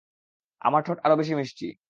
আমার 0.61 0.81
ঠোঁট 0.83 0.97
আরও 1.03 1.15
বেশি 1.17 1.33
মিষ্টি। 1.35 1.67